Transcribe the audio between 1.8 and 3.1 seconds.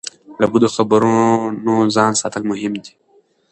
ځان ساتل مهم دي.